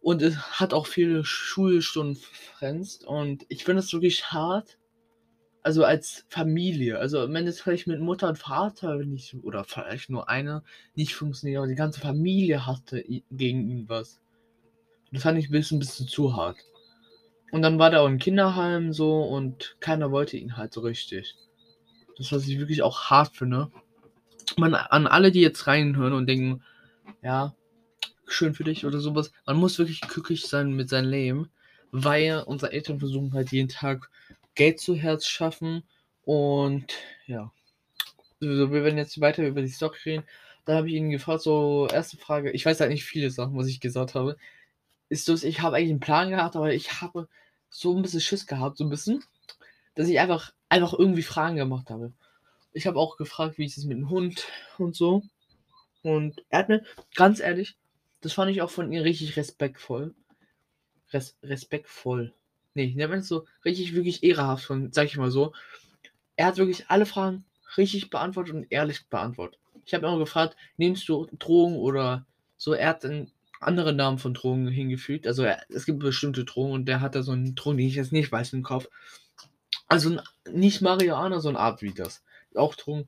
Und 0.00 0.22
es 0.22 0.36
hat 0.60 0.74
auch 0.74 0.86
viele 0.86 1.24
Schulstunden 1.24 2.16
verfrenzt. 2.16 3.04
Und 3.04 3.46
ich 3.48 3.64
finde 3.64 3.80
es 3.80 3.92
wirklich 3.92 4.30
hart. 4.32 4.78
Also 5.66 5.82
als 5.84 6.24
Familie. 6.28 6.96
Also 7.00 7.32
wenn 7.32 7.44
es 7.48 7.60
vielleicht 7.60 7.88
mit 7.88 8.00
Mutter 8.00 8.28
und 8.28 8.38
Vater 8.38 8.94
nicht, 8.98 9.34
oder 9.42 9.64
vielleicht 9.64 10.10
nur 10.10 10.28
eine 10.28 10.62
nicht 10.94 11.16
funktioniert, 11.16 11.58
aber 11.58 11.66
die 11.66 11.74
ganze 11.74 11.98
Familie 11.98 12.66
hatte 12.66 13.04
gegen 13.32 13.68
ihn 13.68 13.88
was. 13.88 14.20
Das 15.10 15.24
fand 15.24 15.40
ich 15.40 15.48
ein 15.48 15.52
bisschen, 15.52 15.78
ein 15.78 15.80
bisschen 15.80 16.06
zu 16.06 16.36
hart. 16.36 16.56
Und 17.50 17.62
dann 17.62 17.80
war 17.80 17.90
der 17.90 18.02
auch 18.02 18.06
im 18.06 18.18
Kinderheim 18.18 18.92
so 18.92 19.22
und 19.22 19.76
keiner 19.80 20.12
wollte 20.12 20.36
ihn 20.36 20.56
halt 20.56 20.72
so 20.72 20.82
richtig. 20.82 21.34
Das, 22.16 22.30
was 22.30 22.46
ich 22.46 22.60
wirklich 22.60 22.82
auch 22.82 23.10
hart 23.10 23.34
finde. 23.34 23.72
Man, 24.56 24.72
an 24.72 25.08
alle, 25.08 25.32
die 25.32 25.40
jetzt 25.40 25.66
reinhören 25.66 26.12
und 26.12 26.28
denken, 26.28 26.62
ja, 27.22 27.56
schön 28.24 28.54
für 28.54 28.62
dich 28.62 28.86
oder 28.86 29.00
sowas, 29.00 29.32
man 29.46 29.56
muss 29.56 29.80
wirklich 29.80 30.00
glücklich 30.00 30.46
sein 30.46 30.74
mit 30.74 30.88
seinem 30.88 31.10
Leben, 31.10 31.50
weil 31.90 32.44
unsere 32.46 32.70
Eltern 32.70 33.00
versuchen 33.00 33.32
halt 33.32 33.50
jeden 33.50 33.68
Tag 33.68 34.10
Geld 34.56 34.80
zu 34.80 34.96
Herz 34.96 35.26
schaffen 35.26 35.84
und 36.22 36.92
ja. 37.26 37.52
Also 38.40 38.72
wir 38.72 38.84
werden 38.84 38.98
jetzt 38.98 39.20
weiter 39.20 39.46
über 39.46 39.62
die 39.62 39.68
Story 39.68 39.98
reden. 40.04 40.24
Da 40.64 40.74
habe 40.74 40.88
ich 40.88 40.94
ihn 40.94 41.10
gefragt, 41.10 41.42
so 41.42 41.86
erste 41.92 42.16
Frage, 42.16 42.50
ich 42.50 42.66
weiß 42.66 42.80
halt 42.80 42.90
nicht 42.90 43.04
viele 43.04 43.30
Sachen, 43.30 43.56
was 43.56 43.68
ich 43.68 43.80
gesagt 43.80 44.14
habe. 44.16 44.36
Ist 45.08 45.28
das, 45.28 45.44
ich 45.44 45.60
habe 45.62 45.76
eigentlich 45.76 45.90
einen 45.90 46.00
Plan 46.00 46.30
gehabt, 46.30 46.56
aber 46.56 46.74
ich 46.74 47.00
habe 47.00 47.28
so 47.70 47.94
ein 47.94 48.02
bisschen 48.02 48.20
Schiss 48.20 48.46
gehabt, 48.46 48.78
so 48.78 48.84
ein 48.84 48.90
bisschen, 48.90 49.22
dass 49.94 50.08
ich 50.08 50.18
einfach, 50.18 50.52
einfach 50.68 50.92
irgendwie 50.92 51.22
Fragen 51.22 51.56
gemacht 51.56 51.90
habe. 51.90 52.12
Ich 52.72 52.86
habe 52.86 52.98
auch 52.98 53.16
gefragt, 53.16 53.58
wie 53.58 53.66
ist 53.66 53.78
es 53.78 53.84
mit 53.84 53.96
dem 53.96 54.10
Hund 54.10 54.46
und 54.78 54.96
so. 54.96 55.22
Und 56.02 56.44
er 56.50 56.60
hat 56.60 56.68
mir, 56.68 56.84
ganz 57.14 57.40
ehrlich, 57.40 57.76
das 58.20 58.32
fand 58.32 58.50
ich 58.50 58.62
auch 58.62 58.70
von 58.70 58.92
ihm 58.92 59.02
richtig 59.02 59.36
respektvoll. 59.36 60.14
Res 61.12 61.36
respektvoll. 61.42 62.34
Nee, 62.76 62.92
nenne 62.94 63.16
es 63.16 63.28
so 63.28 63.46
richtig, 63.64 63.94
wirklich 63.94 64.22
ehrehaft 64.22 64.64
von, 64.64 64.92
sag 64.92 65.06
ich 65.06 65.16
mal 65.16 65.30
so. 65.30 65.52
Er 66.36 66.46
hat 66.46 66.58
wirklich 66.58 66.84
alle 66.88 67.06
Fragen 67.06 67.44
richtig 67.76 68.10
beantwortet 68.10 68.54
und 68.54 68.66
ehrlich 68.70 69.06
beantwortet. 69.08 69.58
Ich 69.84 69.94
habe 69.94 70.08
auch 70.08 70.18
gefragt, 70.18 70.56
nimmst 70.76 71.08
du 71.08 71.26
Drogen 71.38 71.76
oder 71.76 72.26
so? 72.56 72.72
Er 72.74 72.90
hat 72.90 73.04
einen 73.04 73.32
anderen 73.60 73.96
Namen 73.96 74.18
von 74.18 74.34
Drogen 74.34 74.68
hingefügt. 74.68 75.26
Also 75.26 75.44
er, 75.44 75.62
es 75.70 75.86
gibt 75.86 76.00
bestimmte 76.00 76.44
Drogen 76.44 76.72
und 76.72 76.84
der 76.86 77.00
hat 77.00 77.14
da 77.14 77.22
so 77.22 77.32
einen 77.32 77.54
Drogen, 77.54 77.78
den 77.78 77.88
ich 77.88 77.94
jetzt 77.94 78.12
nicht 78.12 78.30
weiß 78.30 78.52
im 78.52 78.62
Kopf. 78.62 78.88
Also 79.88 80.20
nicht 80.50 80.82
Marihuana, 80.82 81.40
sondern 81.40 81.62
Art 81.62 81.82
wie 81.82 81.94
das. 81.94 82.22
Auch 82.54 82.74
Drogen. 82.74 83.06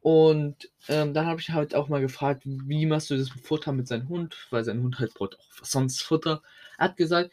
Und 0.00 0.70
ähm, 0.88 1.12
dann 1.12 1.26
habe 1.26 1.40
ich 1.40 1.50
halt 1.50 1.74
auch 1.74 1.88
mal 1.88 2.00
gefragt, 2.00 2.42
wie 2.44 2.86
machst 2.86 3.10
du 3.10 3.16
das 3.16 3.30
Futter 3.30 3.72
mit 3.72 3.88
seinem 3.88 4.08
Hund? 4.08 4.36
Weil 4.50 4.64
sein 4.64 4.82
Hund 4.82 4.98
halt 4.98 5.14
braucht 5.14 5.38
auch 5.38 5.48
sonst 5.62 6.02
Futter. 6.02 6.42
Er 6.78 6.86
hat 6.86 6.96
gesagt, 6.96 7.32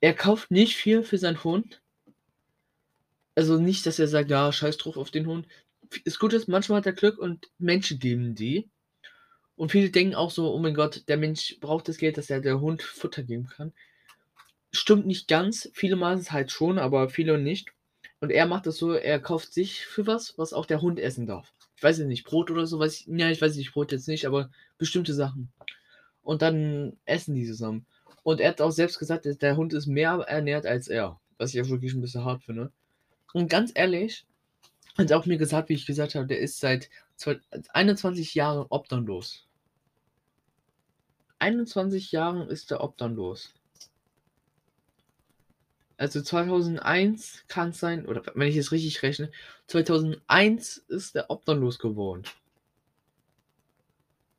er 0.00 0.14
kauft 0.14 0.50
nicht 0.50 0.76
viel 0.76 1.02
für 1.02 1.18
seinen 1.18 1.42
Hund. 1.44 1.80
Also 3.34 3.58
nicht, 3.58 3.86
dass 3.86 3.98
er 3.98 4.08
sagt, 4.08 4.30
ja, 4.30 4.52
scheiß 4.52 4.76
drauf 4.76 4.96
auf 4.96 5.10
den 5.10 5.26
Hund. 5.26 5.46
Das 6.04 6.18
Gute 6.18 6.36
ist, 6.36 6.48
manchmal 6.48 6.78
hat 6.78 6.86
er 6.86 6.92
Glück 6.92 7.18
und 7.18 7.50
Menschen 7.58 7.98
geben 7.98 8.34
die. 8.34 8.68
Und 9.56 9.70
viele 9.70 9.90
denken 9.90 10.14
auch 10.14 10.30
so, 10.30 10.52
oh 10.52 10.58
mein 10.58 10.74
Gott, 10.74 11.04
der 11.08 11.16
Mensch 11.16 11.58
braucht 11.60 11.88
das 11.88 11.98
Geld, 11.98 12.16
dass 12.16 12.30
er 12.30 12.40
der 12.40 12.60
Hund 12.60 12.82
Futter 12.82 13.22
geben 13.22 13.46
kann. 13.46 13.72
Stimmt 14.72 15.06
nicht 15.06 15.28
ganz. 15.28 15.70
Viele 15.74 15.96
machen 15.96 16.18
es 16.18 16.32
halt 16.32 16.50
schon, 16.50 16.78
aber 16.78 17.08
viele 17.08 17.38
nicht. 17.38 17.72
Und 18.20 18.30
er 18.30 18.46
macht 18.46 18.66
das 18.66 18.78
so, 18.78 18.92
er 18.92 19.20
kauft 19.20 19.52
sich 19.52 19.86
für 19.86 20.06
was, 20.06 20.36
was 20.38 20.52
auch 20.52 20.66
der 20.66 20.80
Hund 20.80 20.98
essen 20.98 21.26
darf. 21.26 21.52
Ich 21.76 21.82
weiß 21.82 21.98
ja 21.98 22.06
nicht, 22.06 22.24
Brot 22.24 22.50
oder 22.50 22.66
so, 22.66 22.78
weiß 22.78 23.00
ich, 23.00 23.06
ja, 23.06 23.30
ich 23.30 23.40
weiß 23.40 23.54
nicht, 23.56 23.72
Brot 23.72 23.92
jetzt 23.92 24.08
nicht, 24.08 24.26
aber 24.26 24.50
bestimmte 24.78 25.14
Sachen. 25.14 25.52
Und 26.22 26.42
dann 26.42 26.96
essen 27.04 27.34
die 27.34 27.46
zusammen. 27.46 27.86
Und 28.24 28.40
er 28.40 28.48
hat 28.48 28.60
auch 28.60 28.72
selbst 28.72 28.98
gesagt, 28.98 29.26
der 29.26 29.56
Hund 29.56 29.72
ist 29.72 29.86
mehr 29.86 30.12
ernährt 30.26 30.66
als 30.66 30.88
er. 30.88 31.20
Was 31.38 31.54
ich 31.54 31.62
auch 31.62 31.68
wirklich 31.68 31.94
ein 31.94 32.00
bisschen 32.00 32.24
hart 32.24 32.42
finde. 32.42 32.72
Und 33.32 33.48
ganz 33.48 33.70
ehrlich, 33.74 34.26
hat 34.96 35.10
er 35.10 35.18
auch 35.18 35.26
mir 35.26 35.38
gesagt, 35.38 35.68
wie 35.68 35.74
ich 35.74 35.86
gesagt 35.86 36.14
habe, 36.14 36.26
der 36.26 36.38
ist 36.40 36.58
seit 36.58 36.88
21 37.72 38.34
Jahren 38.34 38.66
obdachlos. 38.70 39.46
21 41.38 42.12
Jahren 42.12 42.48
ist 42.48 42.70
er 42.70 42.82
obdachlos. 42.82 43.52
Also 45.96 46.22
2001 46.22 47.44
kann 47.46 47.70
es 47.70 47.78
sein, 47.78 48.06
oder 48.06 48.22
wenn 48.34 48.48
ich 48.48 48.56
es 48.56 48.72
richtig 48.72 49.02
rechne, 49.02 49.30
2001 49.66 50.78
ist 50.88 51.14
er 51.14 51.30
obdachlos 51.30 51.78
geworden. 51.78 52.22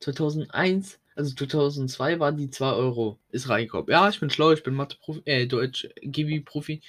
2001 0.00 0.98
also 1.16 1.34
2002 1.34 2.20
waren 2.20 2.36
die 2.36 2.50
2 2.50 2.72
Euro. 2.72 3.18
Ist 3.30 3.48
reingekommen. 3.48 3.90
Ja, 3.90 4.08
ich 4.08 4.20
bin 4.20 4.30
schlau, 4.30 4.52
ich 4.52 4.62
bin 4.62 4.74
Mathe-Profi, 4.74 5.22
äh, 5.24 5.46
Deutsch, 5.46 5.88
Gibi-Profi. 6.02 6.82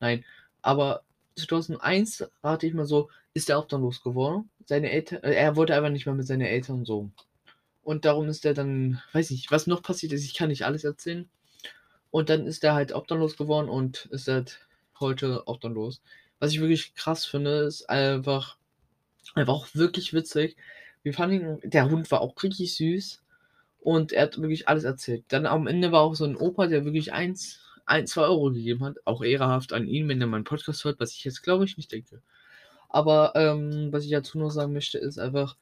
Nein. 0.00 0.24
Aber 0.62 1.04
2001 1.36 2.28
rate 2.42 2.66
ich 2.66 2.74
mal 2.74 2.86
so, 2.86 3.10
ist 3.34 3.50
er 3.50 3.58
auch 3.58 3.68
dann 3.68 3.82
losgeworden. 3.82 4.48
Seine 4.64 4.90
Eltern, 4.90 5.22
äh, 5.22 5.34
er 5.34 5.56
wollte 5.56 5.74
einfach 5.76 5.90
nicht 5.90 6.06
mehr 6.06 6.14
mit 6.14 6.26
seinen 6.26 6.40
Eltern 6.40 6.86
so. 6.86 7.10
Und 7.82 8.06
darum 8.06 8.28
ist 8.28 8.46
er 8.46 8.54
dann, 8.54 9.02
weiß 9.12 9.30
ich, 9.32 9.50
was 9.50 9.66
noch 9.66 9.82
passiert 9.82 10.12
ist, 10.12 10.24
ich 10.24 10.34
kann 10.34 10.48
nicht 10.48 10.64
alles 10.64 10.84
erzählen. 10.84 11.28
Und 12.10 12.30
dann 12.30 12.46
ist 12.46 12.64
er 12.64 12.74
halt 12.74 12.92
obdachlos 12.92 13.36
geworden 13.36 13.68
und 13.68 14.06
ist 14.06 14.28
halt 14.28 14.60
heute 14.98 15.46
obdachlos. 15.46 16.00
Was 16.38 16.52
ich 16.52 16.60
wirklich 16.60 16.94
krass 16.94 17.26
finde, 17.26 17.64
ist 17.64 17.90
einfach, 17.90 18.56
einfach 19.34 19.52
auch 19.52 19.68
wirklich 19.74 20.14
witzig. 20.14 20.56
Wir 21.02 21.12
fanden, 21.12 21.58
der 21.68 21.90
Hund 21.90 22.10
war 22.10 22.22
auch 22.22 22.34
richtig 22.42 22.74
süß. 22.76 23.23
Und 23.84 24.12
er 24.12 24.22
hat 24.22 24.40
wirklich 24.40 24.66
alles 24.66 24.84
erzählt. 24.84 25.26
Dann 25.28 25.44
am 25.44 25.66
Ende 25.66 25.92
war 25.92 26.00
auch 26.00 26.14
so 26.14 26.24
ein 26.24 26.36
Opa, 26.36 26.68
der 26.68 26.86
wirklich 26.86 27.12
1, 27.12 27.60
1 27.84 28.10
2 28.12 28.22
Euro 28.22 28.50
gegeben 28.50 28.82
hat. 28.82 28.96
Auch 29.04 29.22
ehrenhaft 29.22 29.74
an 29.74 29.86
ihn, 29.86 30.08
wenn 30.08 30.22
er 30.22 30.26
meinen 30.26 30.44
Podcast 30.44 30.84
hört, 30.84 30.98
was 31.00 31.12
ich 31.12 31.22
jetzt 31.22 31.42
glaube 31.42 31.66
ich 31.66 31.76
nicht 31.76 31.92
denke. 31.92 32.22
Aber 32.88 33.32
ähm, 33.34 33.92
was 33.92 34.04
ich 34.06 34.10
dazu 34.10 34.38
noch 34.38 34.48
sagen 34.48 34.72
möchte, 34.72 34.96
ist 34.96 35.18
einfach, 35.18 35.58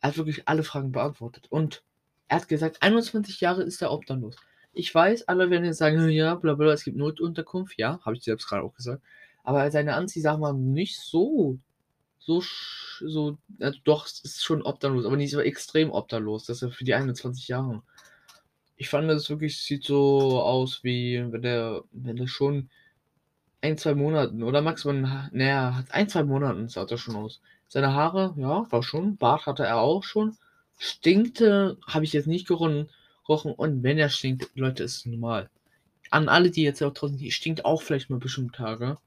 er 0.00 0.10
hat 0.10 0.16
wirklich 0.16 0.46
alle 0.46 0.62
Fragen 0.62 0.92
beantwortet. 0.92 1.48
Und 1.50 1.82
er 2.28 2.36
hat 2.36 2.48
gesagt, 2.48 2.80
21 2.80 3.40
Jahre 3.40 3.64
ist 3.64 3.82
er 3.82 3.90
obdachlos. 3.90 4.36
Ich 4.72 4.94
weiß, 4.94 5.26
alle 5.26 5.50
werden 5.50 5.64
jetzt 5.64 5.78
sagen, 5.78 6.08
ja, 6.10 6.36
bla 6.36 6.54
bla, 6.54 6.72
es 6.72 6.84
gibt 6.84 6.96
Notunterkunft. 6.96 7.76
Ja, 7.76 7.98
habe 8.04 8.14
ich 8.14 8.22
selbst 8.22 8.46
gerade 8.46 8.62
auch 8.62 8.74
gesagt. 8.74 9.02
Aber 9.42 9.68
seine 9.72 9.94
Anziehsachen 9.96 10.40
waren 10.40 10.72
nicht 10.72 11.00
so 11.00 11.58
so, 12.26 12.42
so, 13.00 13.38
also 13.60 13.78
doch, 13.84 14.06
es 14.06 14.20
ist 14.20 14.44
schon 14.44 14.62
obdachlos, 14.62 15.04
aber 15.04 15.16
nicht 15.16 15.30
so 15.30 15.40
extrem 15.40 15.90
obdachlos. 15.90 16.46
Das 16.46 16.58
ist 16.58 16.62
ja 16.62 16.70
für 16.70 16.84
die 16.84 16.94
21 16.94 17.48
Jahre. 17.48 17.82
Ich 18.76 18.88
fand, 18.88 19.08
das 19.08 19.30
wirklich 19.30 19.60
sieht 19.60 19.84
so 19.84 20.40
aus, 20.40 20.82
wie 20.82 21.24
wenn 21.30 21.42
der, 21.42 21.82
wenn 21.92 22.16
der 22.16 22.26
schon 22.26 22.70
ein, 23.60 23.78
zwei 23.78 23.94
Monaten 23.94 24.42
oder 24.42 24.62
maximal, 24.62 25.28
naja, 25.32 25.76
hat 25.76 25.92
ein, 25.92 26.08
zwei 26.08 26.24
Monaten 26.24 26.68
sah 26.68 26.84
er 26.84 26.98
schon 26.98 27.16
aus. 27.16 27.40
Seine 27.68 27.92
Haare, 27.92 28.34
ja, 28.36 28.70
war 28.70 28.82
schon. 28.82 29.16
Bart 29.16 29.46
hatte 29.46 29.64
er 29.64 29.78
auch 29.78 30.02
schon. 30.02 30.36
Stinkte, 30.78 31.78
habe 31.86 32.04
ich 32.04 32.12
jetzt 32.12 32.26
nicht 32.26 32.46
gerochen. 32.46 32.88
Und 33.26 33.82
wenn 33.82 33.98
er 33.98 34.10
stinkt, 34.10 34.50
Leute, 34.54 34.84
ist 34.84 34.98
es 34.98 35.06
normal. 35.06 35.48
An 36.10 36.28
alle, 36.28 36.50
die 36.50 36.62
jetzt 36.62 36.82
auch 36.82 36.92
draußen, 36.92 37.16
die 37.16 37.30
stinkt 37.30 37.64
auch 37.64 37.82
vielleicht 37.82 38.10
mal 38.10 38.18
bestimmte 38.18 38.58
Tage. 38.58 38.98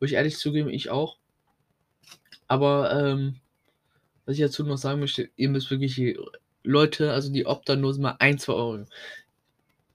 Wo 0.00 0.06
ich 0.06 0.14
ehrlich 0.14 0.36
zugeben, 0.36 0.68
ich 0.68 0.90
auch. 0.90 1.16
Aber 2.46 2.92
ähm, 2.92 3.36
was 4.26 4.36
ich 4.36 4.42
dazu 4.42 4.64
noch 4.64 4.78
sagen 4.78 5.00
möchte, 5.00 5.28
ihr 5.36 5.48
müsst 5.48 5.70
wirklich 5.70 6.16
Leute, 6.62 7.12
also 7.12 7.32
die 7.32 7.46
Obdachlosen 7.46 8.02
mal 8.02 8.16
1, 8.18 8.42
2 8.42 8.52
Euro. 8.52 8.86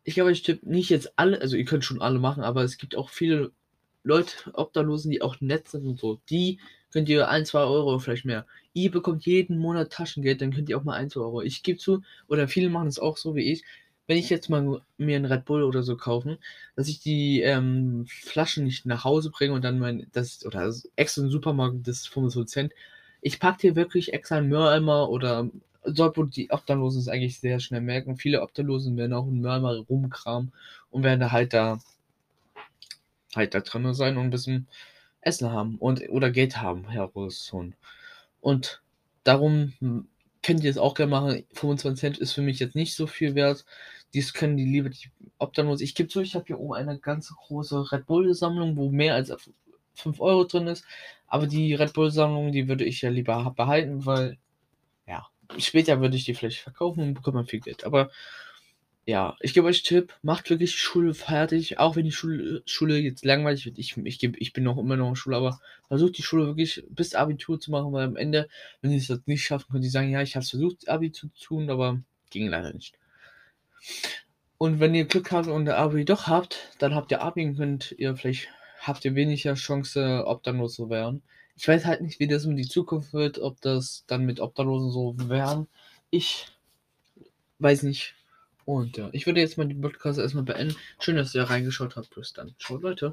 Ich 0.04 0.16
glaube, 0.16 0.32
ich 0.32 0.44
tippe 0.44 0.70
nicht 0.70 0.90
jetzt 0.90 1.14
alle, 1.18 1.42
also 1.42 1.56
ihr 1.56 1.66
könnt 1.66 1.86
schon 1.86 2.02
alle 2.02 2.20
machen, 2.20 2.44
aber 2.44 2.64
es 2.64 2.78
gibt 2.78 2.96
auch 2.96 3.10
viele 3.10 3.52
Leute, 4.04 4.34
Obdachlosen, 4.54 5.12
die 5.12 5.22
auch 5.22 5.42
nett 5.42 5.68
sind 5.68 5.86
und 5.86 6.00
so. 6.00 6.20
Die 6.30 6.60
könnt 6.92 7.10
ihr 7.10 7.28
1, 7.28 7.50
2 7.50 7.60
Euro 7.60 8.00
vielleicht 8.00 8.26
mehr. 8.26 8.46
Ihr 8.74 8.92
bekommt 8.92 9.26
jeden 9.26 9.58
Monat 9.58 9.92
Taschengeld, 9.92 10.42
dann 10.42 10.54
könnt 10.54 10.70
ihr 10.70 10.78
auch 10.78 10.84
mal 10.84 10.96
1, 10.96 11.14
2 11.14 11.22
Euro. 11.22 11.42
Ich 11.42 11.64
gebe 11.64 11.80
zu, 11.80 12.02
oder 12.28 12.48
viele 12.48 12.70
machen 12.70 12.88
es 12.88 13.00
auch 13.00 13.18
so 13.18 13.36
wie 13.36 13.52
ich 13.52 13.64
wenn 14.10 14.18
ich 14.18 14.32
jetzt 14.32 14.50
mal 14.50 14.82
mir 14.98 15.18
einen 15.18 15.26
Red 15.32 15.46
Bull 15.46 15.62
oder 15.62 15.84
so 15.84 15.96
kaufen, 15.96 16.40
dass 16.76 16.88
ich 16.88 17.00
die 17.00 17.42
ähm, 17.42 18.08
Flaschen 18.08 18.64
nicht 18.64 18.88
nach 18.88 19.04
Hause 19.04 19.30
bringe 19.30 19.54
und 19.54 19.64
dann 19.64 19.78
mein, 19.78 20.08
das, 20.14 20.44
oder 20.48 20.74
extra 20.96 21.22
im 21.22 21.30
Supermarkt, 21.30 21.88
das 21.88 22.08
25 22.08 22.52
Cent. 22.52 22.74
Ich 23.22 23.40
packe 23.40 23.62
hier 23.62 23.76
wirklich 23.76 24.12
extra 24.12 24.38
einen 24.38 24.50
Mülleimer 24.50 25.10
oder 25.12 25.48
dort, 25.86 26.18
wo 26.18 26.24
die 26.24 26.50
Obdachlosen 26.50 27.02
es 27.02 27.08
eigentlich 27.08 27.40
sehr 27.40 27.60
schnell 27.60 27.82
merken. 27.82 28.18
Viele 28.18 28.42
Obdachlosen 28.42 28.98
werden 28.98 29.14
auch 29.14 29.28
einen 29.28 29.42
Mülleimer 29.42 29.78
rumkramen 29.78 30.54
und 30.90 31.04
werden 31.04 31.32
halt 31.32 31.54
da 31.54 31.80
halt 33.36 33.54
da 33.54 33.60
drin 33.60 33.94
sein 33.94 34.18
und 34.18 34.24
ein 34.24 34.32
bisschen 34.32 34.68
Essen 35.22 35.52
haben 35.52 35.76
und 35.76 36.10
oder 36.10 36.32
Geld 36.32 36.58
haben 36.64 36.90
herausholen. 36.90 37.76
Und 38.42 38.82
darum 39.24 39.74
hm, 39.80 40.08
könnt 40.42 40.64
ihr 40.64 40.72
es 40.72 40.78
auch 40.78 40.96
gerne 40.96 41.12
machen. 41.12 41.44
25 41.54 42.00
Cent 42.00 42.18
ist 42.18 42.34
für 42.34 42.42
mich 42.42 42.60
jetzt 42.60 42.76
nicht 42.76 42.96
so 42.96 43.08
viel 43.08 43.36
wert. 43.36 43.66
Dies 44.14 44.34
können 44.34 44.58
die 44.58 44.66
lieber 44.66 44.90
die 44.90 45.10
Obdachlosen. 45.38 45.84
Ich 45.84 45.96
gebe 45.96 46.10
zu, 46.10 46.22
ich 46.22 46.36
habe 46.36 46.46
hier 46.48 46.60
oben 46.60 46.74
eine 46.74 47.00
ganz 47.00 47.30
große 47.30 47.92
Red 47.92 48.06
Bull-Sammlung, 48.08 48.76
wo 48.76 48.90
mehr 48.90 49.16
als 49.16 49.32
5 49.96 50.20
Euro 50.20 50.46
drin 50.46 50.68
ist. 50.68 50.86
Aber 51.28 51.48
die 51.48 51.74
Red 51.76 51.94
Bull-Sammlung, 51.94 52.52
die 52.52 52.68
würde 52.68 52.86
ich 52.86 53.02
ja 53.02 53.10
lieber 53.10 53.54
behalten, 53.56 54.06
weil, 54.06 54.38
ja, 55.08 55.28
später 55.58 56.02
würde 56.02 56.16
ich 56.16 56.26
die 56.26 56.34
vielleicht 56.34 56.60
verkaufen 56.60 57.02
und 57.02 57.14
bekomme 57.14 57.46
viel 57.46 57.60
Geld. 57.60 57.84
Aber 57.84 58.10
ja, 59.10 59.36
ich 59.40 59.56
gebe 59.56 59.66
euch 59.66 59.82
Tipp, 59.82 60.14
macht 60.22 60.52
wirklich 60.52 60.76
Schule 60.78 61.16
fertig, 61.16 61.80
auch 61.80 61.96
wenn 61.96 62.06
die 62.06 62.12
Schule, 62.12 62.62
Schule 62.68 63.00
jetzt 63.00 63.26
langweilig 63.26 63.66
wird. 63.66 63.80
Ich, 63.80 63.98
ich, 63.98 64.20
geb, 64.20 64.38
ich 64.40 64.54
bin 64.54 64.64
noch 64.64 64.78
immer 64.78 64.98
noch 64.98 65.10
in 65.10 65.16
Schule, 65.16 65.36
aber 65.36 65.60
versucht 65.88 66.18
die 66.20 66.24
Schule 66.24 66.46
wirklich 66.46 66.84
bis 66.90 67.16
Abitur 67.16 67.60
zu 67.60 67.72
machen, 67.72 67.92
weil 67.92 68.06
am 68.06 68.16
Ende, 68.18 68.48
wenn 68.82 68.92
ihr 68.92 68.98
es 68.98 69.10
nicht 69.26 69.44
schaffen, 69.44 69.72
könnt 69.72 69.84
ihr 69.84 69.90
sagen, 69.90 70.12
ja, 70.12 70.22
ich 70.22 70.36
habe 70.36 70.46
versucht, 70.46 70.88
Abitur 70.90 71.32
zu 71.34 71.44
tun, 71.44 71.72
aber 71.72 72.00
ging 72.30 72.50
leider 72.50 72.72
nicht. 72.72 72.99
Und 74.58 74.80
wenn 74.80 74.94
ihr 74.94 75.06
Glück 75.06 75.32
habt 75.32 75.48
und 75.48 75.70
Abi 75.70 76.06
doch 76.06 76.28
habt, 76.28 76.58
dann 76.80 76.94
habt 76.94 77.12
ihr 77.12 77.22
Abi 77.22 77.46
und 77.46 77.56
könnt 77.58 77.96
ihr 77.98 78.16
vielleicht, 78.16 78.50
habt 78.82 79.06
ihr 79.06 79.16
weniger 79.16 79.54
Chance, 79.54 80.24
obdachlos 80.26 80.76
zu 80.76 80.90
werden. 80.90 81.24
Ich 81.56 81.68
weiß 81.68 81.86
halt 81.86 82.02
nicht, 82.02 82.20
wie 82.20 82.28
das 82.28 82.46
in 82.46 82.56
die 82.56 82.68
Zukunft 82.68 83.14
wird, 83.14 83.40
ob 83.40 83.60
das 83.62 84.04
dann 84.08 84.26
mit 84.26 84.40
Obdachlosen 84.40 84.92
so 84.92 85.16
werden. 85.30 85.68
Ich 86.10 86.48
weiß 87.60 87.84
nicht. 87.84 88.16
Und 88.66 88.98
ja, 88.98 89.10
ich 89.14 89.26
würde 89.26 89.40
jetzt 89.40 89.58
mal 89.58 89.68
den 89.68 89.82
Podcast 89.82 90.20
erstmal 90.20 90.44
beenden. 90.44 90.76
Schön, 91.00 91.16
dass 91.16 91.34
ihr 91.34 91.44
reingeschaut 91.44 91.96
habt. 91.96 92.14
Bis 92.14 92.34
dann. 92.34 92.54
Ciao, 92.60 92.78
Leute. 92.78 93.08